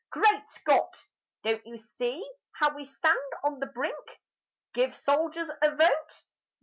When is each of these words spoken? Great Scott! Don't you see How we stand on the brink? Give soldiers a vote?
Great 0.09 0.47
Scott! 0.47 0.97
Don't 1.43 1.63
you 1.67 1.77
see 1.77 2.27
How 2.53 2.73
we 2.75 2.85
stand 2.85 3.19
on 3.43 3.59
the 3.59 3.67
brink? 3.67 4.19
Give 4.73 4.95
soldiers 4.95 5.51
a 5.61 5.75
vote? 5.75 6.23